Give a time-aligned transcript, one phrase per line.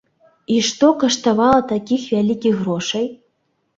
[0.53, 3.05] І што каштавала такіх вялікіх грошай?